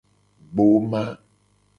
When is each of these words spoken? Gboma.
Gboma. 0.53 1.03